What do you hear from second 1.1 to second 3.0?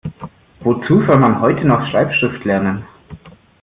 man heute noch Schreibschrift lernen?